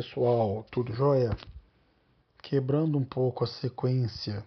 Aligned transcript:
pessoal, 0.00 0.64
tudo 0.70 0.94
jóia? 0.94 1.36
Quebrando 2.42 2.96
um 2.96 3.04
pouco 3.04 3.44
a 3.44 3.46
sequência 3.46 4.42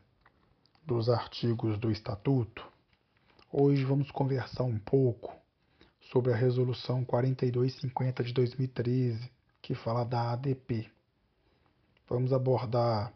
dos 0.84 1.10
artigos 1.10 1.78
do 1.78 1.91
Estatuto, 1.91 2.66
hoje 3.52 3.84
vamos 3.84 4.10
conversar 4.10 4.64
um 4.64 4.79
pouco 4.79 5.32
sobre 6.11 6.34
a 6.34 6.36
Resolução 6.36 7.05
4250 7.05 8.24
de 8.24 8.34
2013, 8.34 9.29
que 9.61 9.75
fala 9.75 10.04
da 10.04 10.32
ADP. 10.32 10.89
Vamos 12.10 12.33
abordar 12.33 13.14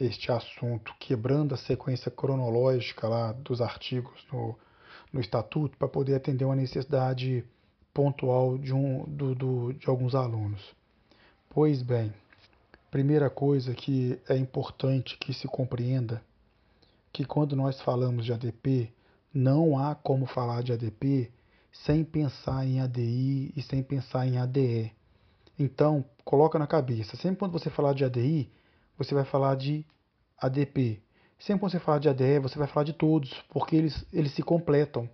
este 0.00 0.32
assunto 0.32 0.94
quebrando 0.98 1.54
a 1.54 1.58
sequência 1.58 2.10
cronológica 2.10 3.06
lá 3.06 3.32
dos 3.32 3.60
artigos 3.60 4.26
no, 4.32 4.58
no 5.12 5.20
Estatuto 5.20 5.76
para 5.76 5.86
poder 5.86 6.14
atender 6.14 6.46
uma 6.46 6.56
necessidade 6.56 7.44
pontual 7.92 8.56
de, 8.56 8.72
um, 8.72 9.04
do, 9.04 9.34
do, 9.34 9.72
de 9.74 9.86
alguns 9.90 10.14
alunos. 10.14 10.80
Pois 11.54 11.82
bem, 11.82 12.10
primeira 12.90 13.28
coisa 13.28 13.74
que 13.74 14.18
é 14.26 14.34
importante 14.34 15.18
que 15.18 15.34
se 15.34 15.46
compreenda 15.46 16.22
que 17.12 17.26
quando 17.26 17.54
nós 17.54 17.78
falamos 17.82 18.24
de 18.24 18.32
ADP, 18.32 18.90
não 19.34 19.78
há 19.78 19.94
como 19.94 20.24
falar 20.24 20.62
de 20.62 20.72
ADP 20.72 21.30
sem 21.70 22.04
pensar 22.04 22.66
em 22.66 22.80
ADI 22.80 23.52
e 23.54 23.60
sem 23.60 23.82
pensar 23.82 24.26
em 24.26 24.38
ADE. 24.38 24.94
Então, 25.58 26.02
coloca 26.24 26.58
na 26.58 26.66
cabeça, 26.66 27.18
sempre 27.18 27.40
quando 27.40 27.52
você 27.52 27.68
falar 27.68 27.92
de 27.92 28.06
ADI, 28.06 28.50
você 28.96 29.14
vai 29.14 29.26
falar 29.26 29.54
de 29.54 29.84
ADP. 30.38 31.02
Sempre 31.38 31.60
quando 31.60 31.72
você 31.72 31.80
falar 31.80 31.98
de 31.98 32.08
ADE, 32.08 32.38
você 32.38 32.58
vai 32.58 32.66
falar 32.66 32.84
de 32.84 32.94
todos, 32.94 33.30
porque 33.50 33.76
eles, 33.76 34.06
eles 34.10 34.32
se 34.32 34.42
completam. 34.42 35.06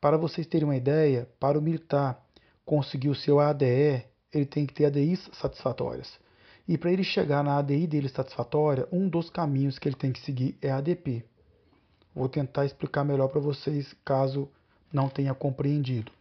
Para 0.00 0.16
vocês 0.16 0.44
terem 0.44 0.66
uma 0.66 0.76
ideia, 0.76 1.28
para 1.38 1.56
o 1.56 1.62
militar 1.62 2.20
conseguir 2.64 3.10
o 3.10 3.14
seu 3.14 3.38
ADE, 3.38 4.04
ele 4.32 4.46
tem 4.46 4.66
que 4.66 4.74
ter 4.74 4.86
ADIs 4.86 5.28
satisfatórias. 5.32 6.18
E 6.66 6.76
para 6.76 6.92
ele 6.92 7.02
chegar 7.02 7.42
na 7.42 7.58
ADI 7.58 7.86
dele 7.86 8.08
satisfatória, 8.08 8.86
um 8.92 9.08
dos 9.08 9.30
caminhos 9.30 9.78
que 9.78 9.88
ele 9.88 9.96
tem 9.96 10.12
que 10.12 10.20
seguir 10.20 10.56
é 10.60 10.70
a 10.70 10.76
ADP. 10.76 11.24
Vou 12.14 12.28
tentar 12.28 12.66
explicar 12.66 13.04
melhor 13.04 13.28
para 13.28 13.40
vocês, 13.40 13.94
caso 14.04 14.48
não 14.92 15.08
tenha 15.08 15.34
compreendido. 15.34 16.12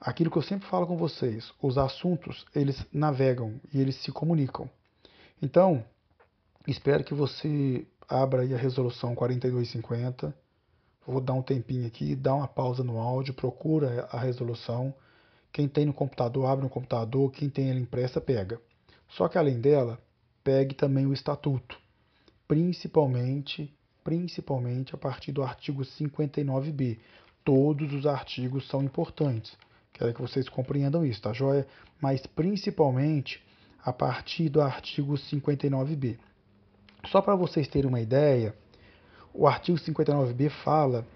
Aquilo 0.00 0.30
que 0.30 0.36
eu 0.36 0.42
sempre 0.42 0.68
falo 0.68 0.86
com 0.86 0.96
vocês, 0.96 1.50
os 1.62 1.78
assuntos, 1.78 2.44
eles 2.54 2.84
navegam 2.92 3.58
e 3.72 3.80
eles 3.80 3.96
se 4.02 4.12
comunicam. 4.12 4.68
Então, 5.40 5.82
espero 6.66 7.04
que 7.04 7.14
você 7.14 7.86
abra 8.08 8.42
aí 8.42 8.52
a 8.52 8.58
resolução 8.58 9.14
4250 9.14 10.34
Vou 11.06 11.20
dar 11.20 11.34
um 11.34 11.42
tempinho 11.42 11.86
aqui, 11.86 12.16
dá 12.16 12.34
uma 12.34 12.48
pausa 12.48 12.82
no 12.82 12.98
áudio, 12.98 13.34
procura 13.34 14.08
a 14.10 14.18
resolução. 14.18 14.94
Quem 15.54 15.68
tem 15.68 15.86
no 15.86 15.92
computador, 15.92 16.46
abre 16.46 16.64
no 16.64 16.68
computador. 16.68 17.30
Quem 17.30 17.48
tem 17.48 17.70
ela 17.70 17.78
impressa, 17.78 18.20
pega. 18.20 18.60
Só 19.08 19.28
que 19.28 19.38
além 19.38 19.60
dela, 19.60 20.00
pegue 20.42 20.74
também 20.74 21.06
o 21.06 21.12
estatuto, 21.12 21.78
principalmente, 22.48 23.72
principalmente 24.02 24.96
a 24.96 24.98
partir 24.98 25.30
do 25.30 25.44
artigo 25.44 25.82
59b. 25.82 26.98
Todos 27.44 27.92
os 27.92 28.04
artigos 28.04 28.66
são 28.66 28.82
importantes. 28.82 29.56
Quero 29.92 30.12
que 30.12 30.20
vocês 30.20 30.48
compreendam 30.48 31.06
isso, 31.06 31.22
tá 31.22 31.32
joia? 31.32 31.64
Mas 32.00 32.26
principalmente 32.26 33.40
a 33.80 33.92
partir 33.92 34.48
do 34.48 34.60
artigo 34.60 35.14
59b. 35.14 36.18
Só 37.06 37.22
para 37.22 37.36
vocês 37.36 37.68
terem 37.68 37.88
uma 37.88 38.00
ideia, 38.00 38.56
o 39.32 39.46
artigo 39.46 39.78
59b 39.78 40.50
fala 40.64 41.06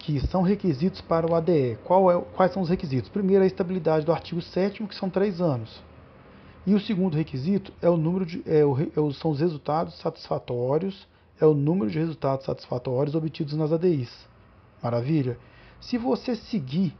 que 0.00 0.20
são 0.26 0.42
requisitos 0.42 1.00
para 1.00 1.30
o 1.30 1.34
ADE. 1.34 1.72
É, 1.72 1.78
quais 2.34 2.52
são 2.52 2.62
os 2.62 2.68
requisitos? 2.68 3.08
Primeiro, 3.10 3.44
a 3.44 3.46
estabilidade 3.46 4.04
do 4.04 4.12
artigo 4.12 4.40
7 4.40 4.84
que 4.86 4.94
são 4.94 5.08
três 5.08 5.40
anos. 5.40 5.82
E 6.66 6.74
o 6.74 6.80
segundo 6.80 7.16
requisito 7.16 7.72
é 7.80 7.88
o 7.88 7.96
número 7.96 8.26
de, 8.26 8.42
é 8.46 8.64
o, 8.64 8.76
é 8.78 9.12
são 9.14 9.30
os 9.30 9.40
resultados 9.40 9.98
satisfatórios, 9.98 11.06
é 11.40 11.46
o 11.46 11.54
número 11.54 11.90
de 11.90 11.98
resultados 11.98 12.44
satisfatórios 12.44 13.14
obtidos 13.14 13.54
nas 13.54 13.72
ADIs. 13.72 14.10
Maravilha? 14.82 15.38
Se 15.80 15.96
você 15.96 16.34
seguir 16.34 16.94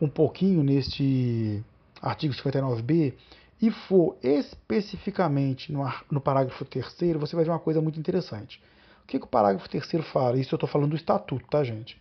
um 0.00 0.08
pouquinho 0.08 0.62
neste 0.62 1.64
artigo 2.00 2.34
59b 2.34 3.14
e 3.60 3.70
for 3.70 4.16
especificamente 4.22 5.72
no, 5.72 5.84
no 6.10 6.20
parágrafo 6.20 6.64
3 6.64 6.86
você 7.18 7.34
vai 7.34 7.44
ver 7.44 7.50
uma 7.50 7.58
coisa 7.58 7.80
muito 7.80 7.98
interessante 7.98 8.60
que, 9.08 9.18
que 9.18 9.24
o 9.24 9.28
parágrafo 9.28 9.68
terceiro 9.68 10.04
fala? 10.04 10.38
Isso 10.38 10.54
eu 10.54 10.56
estou 10.56 10.68
falando 10.68 10.90
do 10.90 10.96
estatuto, 10.96 11.44
tá, 11.48 11.64
gente? 11.64 11.98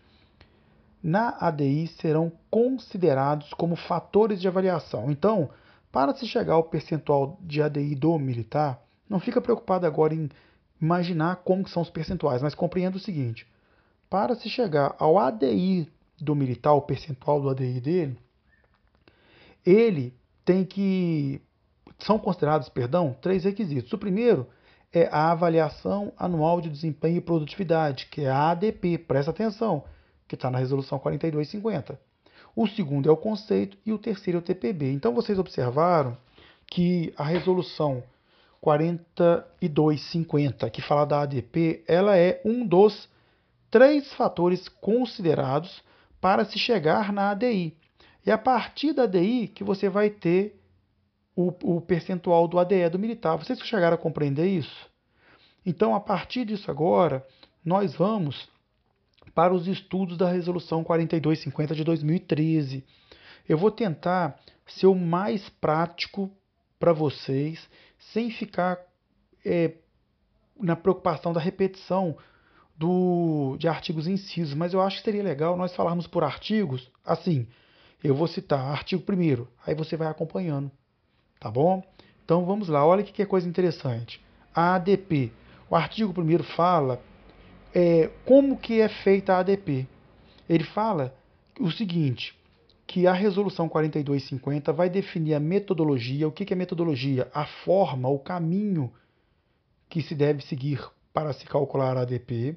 Na 1.01 1.37
ADI 1.39 1.87
serão 1.87 2.31
considerados 2.49 3.53
como 3.53 3.75
fatores 3.75 4.41
de 4.41 4.47
avaliação. 4.47 5.11
Então, 5.11 5.49
para 5.91 6.13
se 6.15 6.27
chegar 6.27 6.53
ao 6.53 6.63
percentual 6.63 7.37
de 7.41 7.61
ADI 7.61 7.95
do 7.95 8.17
militar, 8.17 8.81
não 9.09 9.19
fica 9.19 9.41
preocupado 9.41 9.85
agora 9.85 10.13
em 10.13 10.29
imaginar 10.81 11.37
como 11.37 11.67
são 11.67 11.81
os 11.81 11.89
percentuais, 11.89 12.41
mas 12.41 12.55
compreenda 12.55 12.97
o 12.97 12.99
seguinte: 12.99 13.47
para 14.09 14.35
se 14.35 14.49
chegar 14.49 14.95
ao 14.99 15.17
ADI 15.17 15.89
do 16.19 16.35
militar, 16.35 16.73
o 16.73 16.81
percentual 16.81 17.41
do 17.41 17.49
ADI 17.49 17.79
dele, 17.79 18.19
ele 19.65 20.13
tem 20.43 20.65
que 20.65 21.41
são 21.99 22.19
considerados, 22.19 22.69
perdão, 22.69 23.15
três 23.21 23.43
requisitos. 23.43 23.91
O 23.91 23.97
primeiro 23.97 24.47
é 24.93 25.09
a 25.11 25.31
avaliação 25.31 26.13
anual 26.17 26.61
de 26.61 26.69
desempenho 26.69 27.17
e 27.17 27.21
produtividade, 27.21 28.07
que 28.07 28.21
é 28.21 28.29
a 28.29 28.51
ADP, 28.51 28.97
presta 28.99 29.31
atenção, 29.31 29.83
que 30.27 30.35
está 30.35 30.51
na 30.51 30.57
resolução 30.57 30.99
4250. 30.99 31.97
O 32.55 32.67
segundo 32.67 33.07
é 33.07 33.11
o 33.11 33.17
conceito 33.17 33.77
e 33.85 33.93
o 33.93 33.97
terceiro 33.97 34.39
é 34.39 34.41
o 34.41 34.43
TPB. 34.43 34.91
Então 34.91 35.13
vocês 35.13 35.39
observaram 35.39 36.17
que 36.65 37.13
a 37.15 37.23
resolução 37.23 38.03
4250, 38.61 40.69
que 40.69 40.81
fala 40.81 41.05
da 41.05 41.21
ADP, 41.21 41.85
ela 41.87 42.17
é 42.17 42.41
um 42.43 42.65
dos 42.65 43.07
três 43.69 44.11
fatores 44.13 44.67
considerados 44.67 45.81
para 46.19 46.43
se 46.45 46.57
chegar 46.57 47.13
na 47.13 47.29
ADI. 47.31 47.77
E 48.25 48.31
a 48.31 48.37
partir 48.37 48.93
da 48.93 49.03
ADI 49.03 49.47
que 49.47 49.63
você 49.63 49.87
vai 49.87 50.09
ter 50.09 50.57
o, 51.37 51.53
o 51.75 51.79
percentual 51.79 52.47
do 52.47 52.57
ADE 52.57 52.89
do 52.89 52.97
militar. 52.97 53.37
Vocês 53.37 53.59
chegaram 53.59 53.93
a 53.93 53.99
compreender 53.99 54.47
isso? 54.47 54.89
Então, 55.63 55.93
a 55.93 55.99
partir 55.99 56.45
disso 56.45 56.71
agora, 56.71 57.23
nós 57.63 57.93
vamos 57.93 58.49
para 59.33 59.53
os 59.53 59.67
estudos 59.67 60.17
da 60.17 60.29
Resolução 60.29 60.83
4250 60.83 61.75
de 61.75 61.83
2013. 61.83 62.83
Eu 63.47 63.57
vou 63.57 63.71
tentar 63.71 64.39
ser 64.65 64.87
o 64.87 64.95
mais 64.95 65.47
prático 65.49 66.31
para 66.79 66.93
vocês, 66.93 67.67
sem 68.11 68.29
ficar 68.29 68.79
é, 69.45 69.73
na 70.59 70.75
preocupação 70.75 71.33
da 71.33 71.39
repetição 71.39 72.17
do, 72.77 73.55
de 73.57 73.67
artigos 73.67 74.07
incisos, 74.07 74.53
mas 74.53 74.73
eu 74.73 74.81
acho 74.81 74.97
que 74.97 75.03
seria 75.03 75.23
legal 75.23 75.57
nós 75.57 75.75
falarmos 75.75 76.05
por 76.05 76.23
artigos, 76.23 76.91
assim, 77.03 77.47
eu 78.03 78.13
vou 78.13 78.27
citar 78.27 78.59
artigo 78.59 79.01
primeiro, 79.01 79.47
aí 79.65 79.73
você 79.73 79.97
vai 79.97 80.07
acompanhando. 80.07 80.71
Tá 81.39 81.49
bom? 81.49 81.83
Então 82.23 82.45
vamos 82.45 82.67
lá, 82.67 82.85
olha 82.85 83.03
que 83.03 83.25
coisa 83.25 83.47
interessante. 83.47 84.23
A 84.53 84.75
ADP. 84.75 85.31
O 85.69 85.75
artigo 85.75 86.13
1 86.19 86.43
fala 86.55 87.01
é, 87.79 88.09
como 88.25 88.57
que 88.57 88.81
é 88.81 88.89
feita 88.89 89.35
a 89.35 89.39
ADP. 89.39 89.87
Ele 90.49 90.63
fala 90.63 91.15
o 91.59 91.69
seguinte, 91.69 92.35
que 92.87 93.05
a 93.05 93.13
resolução 93.13 93.69
4250 93.69 94.73
vai 94.73 94.89
definir 94.89 95.35
a 95.35 95.39
metodologia. 95.39 96.27
O 96.27 96.31
que 96.31 96.51
é 96.51 96.55
metodologia? 96.55 97.29
A 97.31 97.45
forma, 97.45 98.09
o 98.09 98.17
caminho 98.17 98.91
que 99.87 100.01
se 100.01 100.15
deve 100.15 100.41
seguir 100.41 100.83
para 101.13 101.31
se 101.33 101.45
calcular 101.45 101.95
a 101.95 102.01
ADP. 102.01 102.55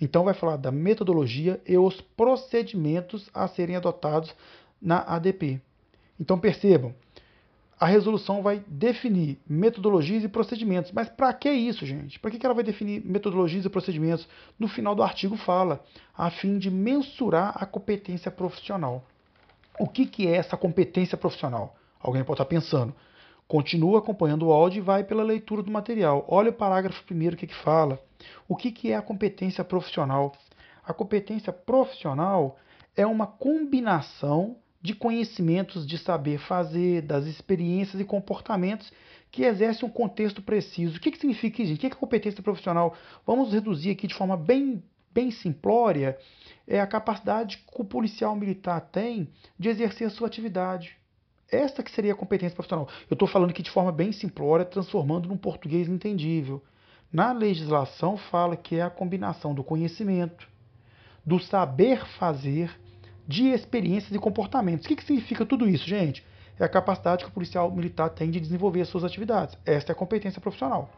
Então 0.00 0.24
vai 0.24 0.34
falar 0.34 0.56
da 0.56 0.72
metodologia 0.72 1.60
e 1.64 1.78
os 1.78 2.00
procedimentos 2.00 3.30
a 3.32 3.46
serem 3.46 3.76
adotados 3.76 4.34
na 4.82 4.98
ADP. 4.98 5.60
Então 6.18 6.40
percebam, 6.40 6.92
a 7.78 7.86
resolução 7.86 8.42
vai 8.42 8.64
definir 8.66 9.38
metodologias 9.46 10.24
e 10.24 10.28
procedimentos. 10.28 10.92
Mas 10.92 11.08
para 11.10 11.32
que 11.34 11.50
isso, 11.50 11.84
gente? 11.84 12.18
Para 12.18 12.30
que 12.30 12.44
ela 12.44 12.54
vai 12.54 12.64
definir 12.64 13.04
metodologias 13.04 13.66
e 13.66 13.68
procedimentos? 13.68 14.26
No 14.58 14.66
final 14.66 14.94
do 14.94 15.02
artigo 15.02 15.36
fala, 15.36 15.84
a 16.16 16.30
fim 16.30 16.58
de 16.58 16.70
mensurar 16.70 17.52
a 17.54 17.66
competência 17.66 18.30
profissional. 18.30 19.04
O 19.78 19.86
que, 19.86 20.06
que 20.06 20.26
é 20.26 20.36
essa 20.36 20.56
competência 20.56 21.18
profissional? 21.18 21.76
Alguém 22.00 22.24
pode 22.24 22.40
estar 22.40 22.46
pensando. 22.46 22.94
Continua 23.46 23.98
acompanhando 23.98 24.46
o 24.46 24.52
áudio 24.52 24.78
e 24.78 24.82
vai 24.82 25.04
pela 25.04 25.22
leitura 25.22 25.62
do 25.62 25.70
material. 25.70 26.24
Olha 26.28 26.50
o 26.50 26.54
parágrafo 26.54 27.04
primeiro, 27.04 27.36
o 27.36 27.38
que, 27.38 27.46
que 27.46 27.54
fala. 27.54 28.00
O 28.48 28.56
que, 28.56 28.72
que 28.72 28.90
é 28.90 28.96
a 28.96 29.02
competência 29.02 29.62
profissional? 29.62 30.32
A 30.84 30.94
competência 30.94 31.52
profissional 31.52 32.58
é 32.96 33.06
uma 33.06 33.26
combinação 33.26 34.56
de 34.80 34.94
conhecimentos 34.94 35.86
de 35.86 35.98
saber 35.98 36.38
fazer, 36.38 37.02
das 37.02 37.26
experiências 37.26 38.00
e 38.00 38.04
comportamentos 38.04 38.92
que 39.30 39.42
exercem 39.42 39.88
um 39.88 39.92
contexto 39.92 40.40
preciso. 40.40 40.96
O 40.96 41.00
que, 41.00 41.10
que 41.10 41.18
significa 41.18 41.62
isso? 41.62 41.74
O 41.74 41.76
que 41.76 41.86
é 41.86 41.90
competência 41.90 42.42
profissional? 42.42 42.94
Vamos 43.26 43.52
reduzir 43.52 43.90
aqui 43.90 44.06
de 44.06 44.14
forma 44.14 44.36
bem, 44.36 44.82
bem 45.12 45.30
simplória 45.30 46.18
é 46.66 46.80
a 46.80 46.86
capacidade 46.86 47.58
que 47.58 47.80
o 47.80 47.84
policial 47.84 48.34
militar 48.34 48.80
tem 48.80 49.28
de 49.58 49.68
exercer 49.68 50.06
a 50.06 50.10
sua 50.10 50.26
atividade. 50.26 50.96
Esta 51.50 51.82
que 51.82 51.90
seria 51.90 52.12
a 52.12 52.16
competência 52.16 52.56
profissional. 52.56 52.88
Eu 53.08 53.14
estou 53.14 53.28
falando 53.28 53.50
aqui 53.50 53.62
de 53.62 53.70
forma 53.70 53.92
bem 53.92 54.10
simplória, 54.10 54.64
transformando 54.64 55.28
num 55.28 55.36
português 55.36 55.88
entendível. 55.88 56.62
Na 57.12 57.32
legislação 57.32 58.16
fala 58.16 58.56
que 58.56 58.76
é 58.76 58.82
a 58.82 58.90
combinação 58.90 59.54
do 59.54 59.62
conhecimento, 59.62 60.48
do 61.24 61.38
saber 61.38 62.04
fazer, 62.18 62.70
de 63.26 63.48
experiências 63.48 64.14
e 64.14 64.18
comportamentos. 64.18 64.84
O 64.84 64.88
que, 64.88 64.96
que 64.96 65.04
significa 65.04 65.44
tudo 65.44 65.68
isso, 65.68 65.86
gente? 65.86 66.24
É 66.58 66.64
a 66.64 66.68
capacidade 66.68 67.24
que 67.24 67.30
o 67.30 67.32
policial 67.32 67.70
militar 67.70 68.08
tem 68.10 68.30
de 68.30 68.40
desenvolver 68.40 68.80
as 68.80 68.88
suas 68.88 69.04
atividades. 69.04 69.56
Esta 69.64 69.92
é 69.92 69.94
a 69.94 69.96
competência 69.96 70.40
profissional. 70.40 70.90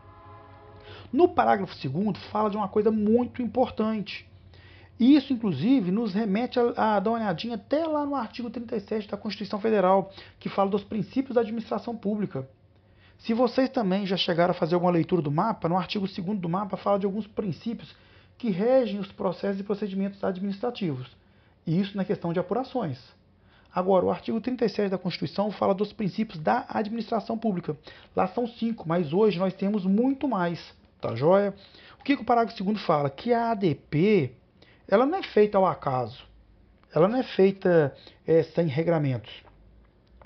No 1.13 1.29
parágrafo 1.29 1.75
2 1.75 2.19
fala 2.31 2.51
de 2.51 2.57
uma 2.57 2.69
coisa 2.69 2.91
muito 2.91 3.43
importante. 3.43 4.29
Isso, 5.01 5.33
inclusive, 5.33 5.93
nos 5.93 6.13
remete 6.13 6.59
a, 6.59 6.97
a, 6.97 7.01
dar 7.01 7.11
uma 7.11 7.19
olhadinha 7.19 7.55
até 7.55 7.87
lá 7.87 8.05
no 8.05 8.17
artigo 8.17 8.51
37 8.51 9.09
da 9.09 9.17
Constituição 9.17 9.61
Federal, 9.61 10.13
que 10.41 10.49
fala 10.49 10.71
dos 10.71 10.83
princípios 10.83 11.35
da 11.35 11.41
administração 11.41 11.97
pública. 11.97 12.49
Se 13.19 13.33
vocês 13.33 13.69
também 13.69 14.07
já 14.07 14.17
chegaram 14.17 14.51
a 14.51 14.55
fazer 14.55 14.75
alguma 14.75 14.93
leitura 14.93 15.23
do 15.23 15.31
mapa, 15.31 15.69
no 15.69 15.77
artigo 15.77 16.07
2 16.07 16.39
do 16.39 16.49
mapa 16.49 16.77
fala 16.77 16.99
de 16.99 17.07
alguns 17.07 17.27
princípios 17.27 17.95
que 18.37 18.51
regem 18.51 19.01
os 19.01 19.11
processos 19.11 19.61
e 19.61 19.65
procedimentos 19.65 20.23
administrativos. 20.23 21.09
E 21.69 21.79
isso 21.79 21.95
na 21.99 22.03
questão 22.03 22.33
de 22.33 22.41
apurações. 22.41 22.99
Agora, 23.71 24.07
o 24.07 24.11
artigo 24.11 24.41
37 24.41 24.89
da 24.89 24.97
Constituição 24.97 25.51
fala 25.51 25.75
dos 25.75 25.93
princípios 25.93 26.41
da 26.41 26.65
administração 26.67 27.37
pública. 27.37 27.77
Lá 28.17 28.27
são 28.27 28.47
cinco, 28.47 28.89
mas 28.89 29.13
hoje 29.13 29.39
nós 29.39 29.53
temos 29.53 29.85
muito 29.85 30.27
mais. 30.27 30.75
Tá 30.99 31.15
joia? 31.15 31.55
O 32.01 32.05
que, 32.05 32.17
que 32.17 32.23
o 32.23 32.25
parágrafo 32.25 32.65
2 32.65 32.81
fala? 32.81 33.11
Que 33.11 33.35
a 33.35 33.51
ADP 33.51 34.35
ela 34.89 35.05
não 35.05 35.19
é 35.19 35.23
feita 35.23 35.59
ao 35.59 35.67
acaso. 35.67 36.25
Ela 36.95 37.07
não 37.07 37.19
é 37.19 37.23
feita 37.23 37.95
é, 38.27 38.43
sem 38.45 38.67
regramentos. 38.67 39.31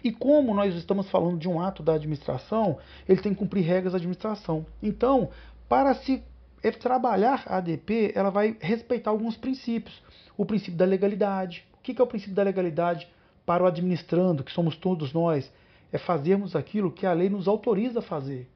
E 0.04 0.12
como 0.12 0.54
nós 0.54 0.76
estamos 0.76 1.10
falando 1.10 1.40
de 1.40 1.48
um 1.48 1.60
ato 1.60 1.82
da 1.82 1.94
administração, 1.94 2.78
ele 3.08 3.20
tem 3.20 3.32
que 3.32 3.40
cumprir 3.40 3.64
regras 3.64 3.94
da 3.94 3.96
administração. 3.96 4.64
Então, 4.80 5.30
para 5.68 5.92
se 5.92 6.22
trabalhar 6.70 7.42
a 7.46 7.56
ADP, 7.56 8.12
ela 8.14 8.30
vai 8.30 8.56
respeitar 8.60 9.10
alguns 9.10 9.36
princípios. 9.36 10.00
O 10.36 10.46
princípio 10.46 10.76
da 10.76 10.84
legalidade. 10.84 11.66
O 11.74 11.82
que 11.82 12.00
é 12.00 12.04
o 12.04 12.06
princípio 12.06 12.34
da 12.34 12.42
legalidade 12.44 13.08
para 13.44 13.64
o 13.64 13.66
administrando, 13.66 14.44
que 14.44 14.52
somos 14.52 14.76
todos 14.76 15.12
nós? 15.12 15.50
É 15.90 15.98
fazermos 15.98 16.54
aquilo 16.54 16.92
que 16.92 17.04
a 17.04 17.12
lei 17.12 17.28
nos 17.28 17.48
autoriza 17.48 17.98
a 17.98 18.02
fazer. 18.02 18.48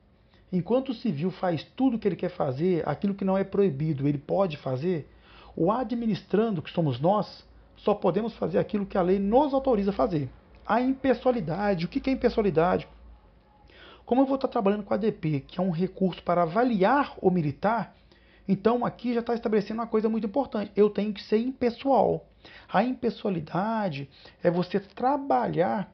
Enquanto 0.52 0.90
o 0.90 0.94
civil 0.94 1.30
faz 1.30 1.64
tudo 1.74 1.96
o 1.96 1.98
que 1.98 2.06
ele 2.06 2.16
quer 2.16 2.30
fazer, 2.30 2.88
aquilo 2.88 3.14
que 3.14 3.24
não 3.24 3.36
é 3.36 3.42
proibido, 3.42 4.06
ele 4.06 4.18
pode 4.18 4.56
fazer, 4.56 5.10
o 5.56 5.72
administrando, 5.72 6.62
que 6.62 6.70
somos 6.70 7.00
nós, 7.00 7.44
só 7.76 7.94
podemos 7.94 8.34
fazer 8.34 8.58
aquilo 8.58 8.86
que 8.86 8.96
a 8.96 9.02
lei 9.02 9.18
nos 9.18 9.52
autoriza 9.52 9.90
a 9.90 9.94
fazer. 9.94 10.30
A 10.64 10.80
impessoalidade. 10.80 11.84
O 11.84 11.88
que 11.88 12.08
é 12.08 12.12
impessoalidade? 12.12 12.88
Como 14.06 14.22
eu 14.22 14.26
vou 14.26 14.36
estar 14.36 14.48
trabalhando 14.48 14.84
com 14.84 14.94
a 14.94 14.96
ADP, 14.96 15.40
que 15.40 15.60
é 15.60 15.62
um 15.62 15.70
recurso 15.70 16.22
para 16.22 16.42
avaliar 16.42 17.14
o 17.20 17.30
militar, 17.30 17.94
então 18.48 18.86
aqui 18.86 19.12
já 19.12 19.20
está 19.20 19.34
estabelecendo 19.34 19.80
uma 19.80 19.86
coisa 19.86 20.08
muito 20.08 20.26
importante. 20.26 20.70
Eu 20.76 20.88
tenho 20.88 21.12
que 21.12 21.22
ser 21.22 21.38
impessoal. 21.38 22.24
A 22.72 22.84
impessoalidade 22.84 24.08
é 24.42 24.50
você 24.50 24.78
trabalhar 24.78 25.92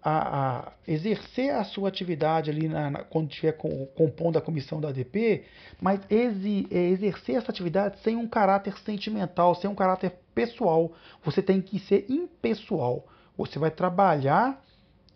a, 0.00 0.68
a, 0.68 0.72
exercer 0.86 1.52
a 1.52 1.64
sua 1.64 1.88
atividade 1.88 2.48
ali 2.48 2.68
na, 2.68 2.90
na, 2.92 3.02
quando 3.02 3.28
estiver 3.28 3.52
com, 3.52 3.86
compondo 3.86 4.38
a 4.38 4.40
comissão 4.40 4.80
da 4.80 4.90
ADP, 4.90 5.44
mas 5.80 6.00
é, 6.08 6.76
exercer 6.76 7.34
essa 7.34 7.50
atividade 7.50 7.98
sem 8.04 8.14
um 8.14 8.28
caráter 8.28 8.78
sentimental, 8.78 9.56
sem 9.56 9.68
um 9.68 9.74
caráter 9.74 10.12
pessoal. 10.32 10.92
Você 11.24 11.42
tem 11.42 11.60
que 11.60 11.80
ser 11.80 12.06
impessoal. 12.08 13.04
Você 13.36 13.58
vai 13.58 13.72
trabalhar, 13.72 14.62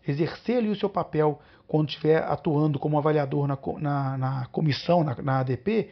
exercer 0.06 0.58
ali 0.58 0.68
o 0.68 0.76
seu 0.76 0.88
papel 0.88 1.40
quando 1.66 1.88
estiver 1.88 2.22
atuando 2.22 2.78
como 2.78 2.98
avaliador 2.98 3.46
na, 3.46 3.58
na, 3.78 4.18
na 4.18 4.46
comissão, 4.46 5.04
na, 5.04 5.14
na 5.22 5.40
ADP, 5.40 5.90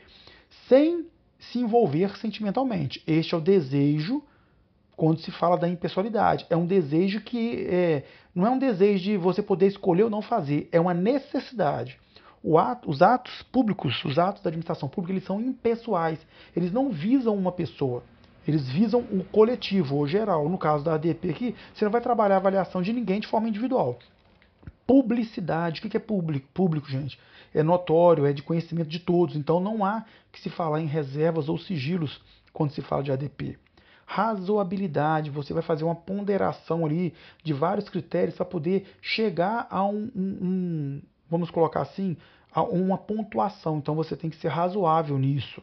sem 0.69 1.07
se 1.39 1.59
envolver 1.59 2.17
sentimentalmente. 2.17 3.03
Este 3.07 3.35
é 3.35 3.39
o 3.39 3.41
desejo 3.41 4.23
quando 4.97 5.21
se 5.21 5.31
fala 5.31 5.57
da 5.57 5.69
impessoalidade. 5.69 6.45
É 6.51 6.57
um 6.57 6.67
desejo 6.67 7.21
que 7.21 7.67
é, 7.69 8.05
não 8.35 8.47
é 8.47 8.51
um 8.51 8.59
desejo 8.59 9.05
de 9.05 9.17
você 9.17 9.41
poder 9.41 9.69
escolher 9.69 10.03
ou 10.03 10.11
não 10.11 10.21
fazer, 10.21 10.69
é 10.73 10.81
uma 10.81 10.93
necessidade. 10.93 11.99
Ato, 12.57 12.91
os 12.91 13.03
atos 13.03 13.43
públicos, 13.53 14.05
os 14.05 14.19
atos 14.19 14.43
da 14.43 14.49
administração 14.49 14.89
pública, 14.89 15.13
eles 15.13 15.25
são 15.25 15.41
impessoais. 15.41 16.19
Eles 16.57 16.73
não 16.73 16.91
visam 16.91 17.37
uma 17.37 17.53
pessoa. 17.53 18.03
Eles 18.49 18.67
visam 18.67 19.01
o 19.01 19.23
coletivo, 19.25 19.97
ou 19.97 20.07
geral. 20.07 20.49
No 20.49 20.57
caso 20.57 20.83
da 20.83 20.95
ADP 20.95 21.31
aqui, 21.31 21.55
você 21.75 21.85
não 21.85 21.93
vai 21.93 22.01
trabalhar 22.01 22.37
a 22.37 22.39
avaliação 22.39 22.81
de 22.81 22.93
ninguém 22.93 23.21
de 23.21 23.27
forma 23.27 23.49
individual. 23.49 23.99
Publicidade. 24.87 25.81
O 25.81 25.89
que 25.89 25.97
é 25.97 26.01
público? 26.01 26.49
Público, 26.55 26.91
gente. 26.91 27.21
É 27.55 27.63
notório, 27.63 28.25
é 28.25 28.33
de 28.33 28.43
conhecimento 28.43 28.89
de 28.89 28.99
todos. 28.99 29.37
Então 29.37 29.61
não 29.61 29.85
há 29.85 30.05
que 30.33 30.41
se 30.41 30.49
falar 30.49 30.81
em 30.81 30.87
reservas 30.87 31.49
ou 31.49 31.59
sigilos 31.59 32.21
quando 32.53 32.73
se 32.73 32.81
fala 32.81 33.03
de 33.03 33.13
ADP 33.13 33.59
razoabilidade, 34.09 35.31
você 35.31 35.53
vai 35.53 35.63
fazer 35.63 35.85
uma 35.85 35.95
ponderação 35.95 36.87
ali 36.87 37.13
de 37.45 37.53
vários 37.53 37.91
critérios 37.91 38.37
para 38.37 38.47
poder 38.47 38.87
chegar 39.03 39.67
a 39.71 39.85
um, 39.85 40.11
um, 40.17 40.39
um, 40.41 41.03
vamos 41.29 41.51
colocar 41.51 41.83
assim, 41.83 42.17
a 42.51 42.63
uma 42.63 42.97
pontuação. 42.97 43.77
Então 43.77 43.95
você 43.95 44.17
tem 44.17 44.31
que 44.31 44.37
ser 44.37 44.49
razoável 44.49 45.19
nisso. 45.19 45.63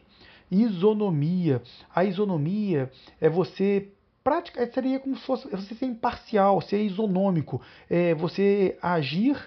Isonomia. 0.50 1.62
A 1.94 2.04
isonomia 2.04 2.90
é 3.20 3.28
você 3.28 3.92
prática 4.22 4.66
seria 4.72 4.98
como 4.98 5.16
se 5.16 5.22
fosse 5.24 5.48
você 5.48 5.74
ser 5.74 5.86
imparcial, 5.86 6.60
ser 6.60 6.82
isonômico, 6.82 7.62
é 7.88 8.12
você 8.12 8.76
agir 8.82 9.38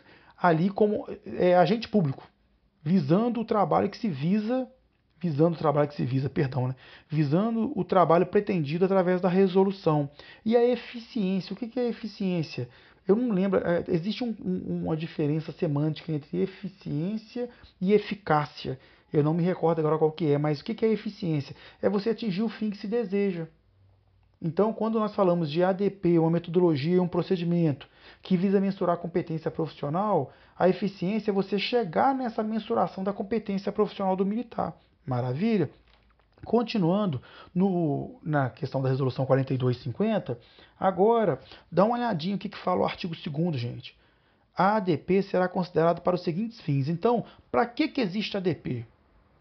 ali 0.41 0.69
como 0.69 1.05
é, 1.25 1.53
agente 1.55 1.89
público, 1.89 2.25
visando 2.81 3.41
o 3.41 3.45
trabalho 3.45 3.89
que 3.89 3.97
se 3.97 4.07
visa 4.07 4.65
visando 5.21 5.55
o 5.55 5.59
trabalho 5.59 5.89
que 5.89 5.95
se 5.95 6.05
visa, 6.05 6.29
perdão, 6.29 6.69
né? 6.69 6.75
visando 7.09 7.77
o 7.77 7.83
trabalho 7.83 8.25
pretendido 8.25 8.85
através 8.85 9.19
da 9.19 9.27
resolução. 9.27 10.09
E 10.45 10.55
a 10.55 10.63
eficiência, 10.63 11.53
o 11.53 11.55
que 11.55 11.77
é 11.79 11.89
eficiência? 11.89 12.69
Eu 13.07 13.15
não 13.15 13.31
lembro, 13.31 13.59
é, 13.59 13.83
existe 13.87 14.23
um, 14.23 14.35
um, 14.43 14.85
uma 14.85 14.95
diferença 14.97 15.51
semântica 15.51 16.11
entre 16.11 16.41
eficiência 16.41 17.49
e 17.81 17.93
eficácia. 17.93 18.79
Eu 19.11 19.23
não 19.23 19.33
me 19.33 19.43
recordo 19.43 19.79
agora 19.79 19.97
qual 19.97 20.11
que 20.11 20.31
é, 20.31 20.37
mas 20.37 20.59
o 20.59 20.63
que 20.63 20.85
é 20.85 20.91
eficiência? 20.91 21.55
É 21.81 21.89
você 21.89 22.11
atingir 22.11 22.43
o 22.43 22.49
fim 22.49 22.69
que 22.69 22.77
se 22.77 22.87
deseja. 22.87 23.47
Então, 24.41 24.71
quando 24.71 24.99
nós 24.99 25.13
falamos 25.13 25.51
de 25.51 25.63
ADP, 25.63 26.17
uma 26.17 26.29
metodologia, 26.29 27.01
um 27.01 27.07
procedimento 27.07 27.87
que 28.21 28.37
visa 28.37 28.61
mensurar 28.61 28.95
a 28.95 28.99
competência 28.99 29.51
profissional, 29.51 30.31
a 30.57 30.69
eficiência 30.69 31.31
é 31.31 31.33
você 31.33 31.59
chegar 31.59 32.15
nessa 32.15 32.41
mensuração 32.41 33.03
da 33.03 33.11
competência 33.11 33.71
profissional 33.71 34.15
do 34.15 34.25
militar. 34.25 34.73
Maravilha? 35.05 35.69
Continuando 36.43 37.21
no, 37.53 38.19
na 38.23 38.49
questão 38.49 38.81
da 38.81 38.89
resolução 38.89 39.25
4250, 39.25 40.39
agora 40.79 41.39
dá 41.71 41.85
uma 41.85 41.97
olhadinha 41.97 42.35
o 42.35 42.39
que, 42.39 42.49
que 42.49 42.57
fala 42.57 42.81
o 42.81 42.85
artigo 42.85 43.15
2 43.15 43.55
gente. 43.57 43.97
A 44.55 44.77
ADP 44.77 45.23
será 45.23 45.47
considerada 45.47 46.01
para 46.01 46.15
os 46.15 46.23
seguintes 46.23 46.59
fins. 46.61 46.89
Então, 46.89 47.23
para 47.51 47.65
que, 47.65 47.87
que 47.87 48.01
existe 48.01 48.35
a 48.35 48.39
ADP? 48.39 48.85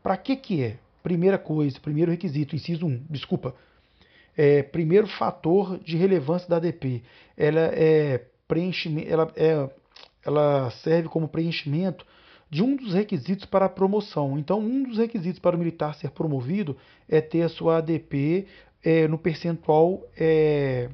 Para 0.02 0.16
que, 0.16 0.36
que 0.36 0.62
é? 0.62 0.78
Primeira 1.02 1.38
coisa, 1.38 1.80
primeiro 1.80 2.10
requisito, 2.10 2.54
inciso 2.54 2.86
1, 2.86 3.06
desculpa. 3.10 3.54
É, 4.36 4.62
primeiro 4.62 5.06
fator 5.06 5.78
de 5.78 5.96
relevância 5.96 6.48
da 6.48 6.56
ADP. 6.56 7.02
Ela, 7.36 7.60
é 7.74 8.24
preenchimento, 8.46 9.10
ela, 9.10 9.32
é, 9.36 9.70
ela 10.24 10.70
serve 10.70 11.08
como 11.08 11.28
preenchimento 11.28 12.06
de 12.50 12.62
um 12.62 12.76
dos 12.76 12.94
requisitos 12.94 13.44
para 13.44 13.66
a 13.66 13.68
promoção. 13.68 14.38
Então, 14.38 14.58
um 14.58 14.82
dos 14.84 14.98
requisitos 14.98 15.38
para 15.38 15.56
o 15.56 15.58
militar 15.58 15.94
ser 15.94 16.10
promovido 16.10 16.76
é 17.08 17.20
ter 17.20 17.42
a 17.42 17.48
sua 17.48 17.78
ADP 17.78 18.46
é, 18.82 19.06
no 19.06 19.18
percentual 19.18 20.02
é, 20.16 20.88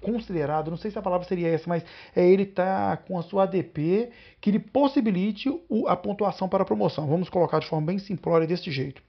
considerado, 0.00 0.70
não 0.70 0.76
sei 0.76 0.90
se 0.90 0.98
a 0.98 1.02
palavra 1.02 1.26
seria 1.26 1.48
essa, 1.48 1.68
mas 1.68 1.84
é 2.14 2.26
ele 2.26 2.44
estar 2.44 2.96
tá 2.96 3.02
com 3.02 3.18
a 3.18 3.22
sua 3.22 3.44
ADP 3.44 4.10
que 4.40 4.50
lhe 4.50 4.58
possibilite 4.58 5.48
o, 5.68 5.88
a 5.88 5.96
pontuação 5.96 6.48
para 6.48 6.62
a 6.62 6.66
promoção. 6.66 7.06
Vamos 7.06 7.28
colocar 7.28 7.58
de 7.58 7.66
forma 7.66 7.86
bem 7.86 7.98
simplória 7.98 8.46
desse 8.46 8.70
jeito. 8.70 9.02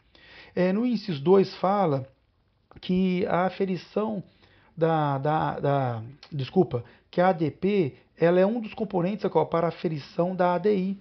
É, 0.56 0.74
no 0.74 0.86
inciso 0.86 1.22
2 1.22 1.56
fala 1.56 2.08
que 2.82 3.26
a 3.28 3.46
aferição 3.46 4.24
da, 4.76 5.18
da, 5.18 5.60
da, 5.60 6.04
desculpa, 6.32 6.84
que 7.12 7.20
a 7.20 7.30
ADP 7.30 7.96
ela 8.18 8.40
é 8.40 8.46
um 8.46 8.60
dos 8.60 8.74
componentes 8.74 9.26
para 9.50 9.68
a 9.68 9.70
aferição 9.70 10.36
da 10.36 10.56
ADI 10.56 10.98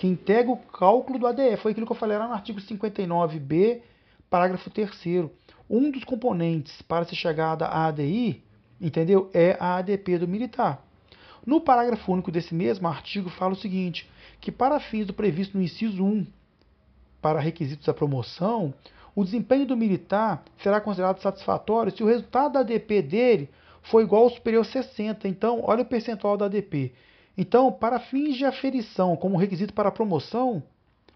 que 0.00 0.06
integra 0.06 0.50
o 0.50 0.56
cálculo 0.56 1.18
do 1.18 1.26
ADE. 1.26 1.58
Foi 1.58 1.72
aquilo 1.72 1.84
que 1.84 1.92
eu 1.92 1.96
falei 1.96 2.16
lá 2.16 2.26
no 2.26 2.32
artigo 2.32 2.58
59b, 2.58 3.82
parágrafo 4.30 4.70
3 4.70 4.90
Um 5.68 5.90
dos 5.90 6.04
componentes 6.04 6.80
para 6.80 7.04
se 7.04 7.14
chegar 7.14 7.62
à 7.62 7.86
ADI, 7.86 8.42
entendeu? 8.80 9.28
É 9.34 9.58
a 9.60 9.76
ADP 9.76 10.16
do 10.16 10.26
militar. 10.26 10.82
No 11.44 11.60
parágrafo 11.60 12.10
único 12.10 12.32
desse 12.32 12.54
mesmo 12.54 12.88
artigo 12.88 13.28
fala 13.28 13.52
o 13.52 13.56
seguinte, 13.56 14.08
que 14.40 14.50
para 14.50 14.80
fins 14.80 15.06
do 15.06 15.12
previsto 15.12 15.58
no 15.58 15.62
inciso 15.62 16.02
1, 16.02 16.26
para 17.20 17.38
requisitos 17.38 17.84
da 17.84 17.92
promoção, 17.92 18.72
o 19.14 19.22
desempenho 19.22 19.66
do 19.66 19.76
militar 19.76 20.42
será 20.62 20.80
considerado 20.80 21.20
satisfatório 21.20 21.94
se 21.94 22.02
o 22.02 22.06
resultado 22.06 22.54
da 22.54 22.60
ADP 22.60 23.02
dele 23.02 23.50
for 23.82 24.00
igual 24.00 24.22
ou 24.22 24.30
superior 24.30 24.62
a 24.62 24.64
60. 24.64 25.28
Então, 25.28 25.60
olha 25.62 25.82
o 25.82 25.86
percentual 25.86 26.38
da 26.38 26.46
ADP. 26.46 26.90
Então, 27.36 27.72
para 27.72 27.98
fins 27.98 28.36
de 28.36 28.44
aferição 28.44 29.16
como 29.16 29.36
requisito 29.36 29.72
para 29.72 29.90
promoção, 29.90 30.62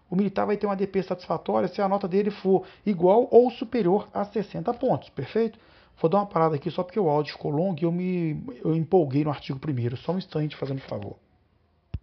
o 0.09 0.15
militar 0.15 0.45
vai 0.45 0.57
ter 0.57 0.65
uma 0.65 0.73
ADP 0.73 1.03
satisfatória 1.03 1.67
se 1.67 1.81
a 1.81 1.89
nota 1.89 2.07
dele 2.07 2.31
for 2.31 2.65
igual 2.85 3.27
ou 3.31 3.49
superior 3.51 4.07
a 4.13 4.23
60 4.23 4.73
pontos, 4.75 5.09
perfeito? 5.09 5.59
Vou 5.99 6.09
dar 6.09 6.17
uma 6.17 6.25
parada 6.25 6.55
aqui 6.55 6.69
só 6.69 6.83
porque 6.83 6.99
o 6.99 7.09
áudio 7.09 7.33
ficou 7.33 7.51
longo 7.51 7.79
e 7.79 7.83
eu 7.83 7.91
me 7.91 8.43
eu 8.63 8.75
empolguei 8.75 9.23
no 9.23 9.29
artigo 9.29 9.59
primeiro. 9.59 9.95
Só 9.95 10.11
um 10.11 10.17
instante, 10.17 10.55
fazendo 10.55 10.81
favor. 10.81 11.15